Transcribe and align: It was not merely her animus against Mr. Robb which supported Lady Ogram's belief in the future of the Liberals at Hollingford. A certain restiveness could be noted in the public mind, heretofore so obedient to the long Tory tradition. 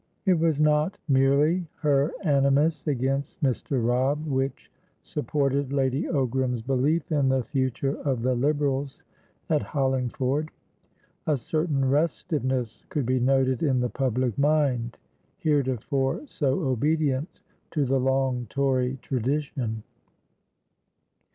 It 0.25 0.39
was 0.39 0.59
not 0.59 0.97
merely 1.07 1.67
her 1.81 2.11
animus 2.23 2.87
against 2.87 3.39
Mr. 3.43 3.85
Robb 3.87 4.25
which 4.25 4.71
supported 5.03 5.71
Lady 5.71 6.05
Ogram's 6.05 6.63
belief 6.63 7.11
in 7.11 7.29
the 7.29 7.43
future 7.43 7.99
of 8.01 8.23
the 8.23 8.33
Liberals 8.33 9.03
at 9.47 9.61
Hollingford. 9.61 10.49
A 11.27 11.37
certain 11.37 11.85
restiveness 11.87 12.83
could 12.89 13.05
be 13.05 13.19
noted 13.19 13.61
in 13.61 13.79
the 13.79 13.89
public 13.89 14.35
mind, 14.39 14.97
heretofore 15.37 16.21
so 16.25 16.61
obedient 16.61 17.39
to 17.69 17.85
the 17.85 17.99
long 17.99 18.47
Tory 18.49 18.97
tradition. 19.03 19.83